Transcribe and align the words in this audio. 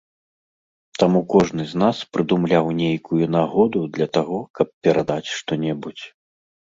Таму 1.01 1.19
кожны 1.33 1.63
з 1.73 1.81
нас 1.83 1.97
прыдумляў 2.17 2.65
нейкую 2.81 3.23
нагоду 3.37 3.79
для 3.99 4.07
таго, 4.19 4.39
каб 4.61 4.67
перадаць 4.89 5.27
што-небудзь. 5.37 6.05